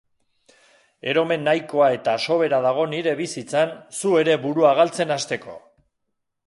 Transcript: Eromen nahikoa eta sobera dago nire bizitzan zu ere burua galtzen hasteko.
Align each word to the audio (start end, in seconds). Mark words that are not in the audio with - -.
Eromen 1.11 1.43
nahikoa 1.49 1.89
eta 1.97 2.15
sobera 2.23 2.63
dago 2.67 2.87
nire 2.95 3.15
bizitzan 3.21 3.77
zu 3.99 4.17
ere 4.25 4.39
burua 4.49 4.75
galtzen 4.83 5.17
hasteko. 5.17 5.61